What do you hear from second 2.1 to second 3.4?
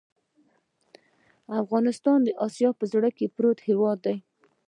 د آسیا په زړه کې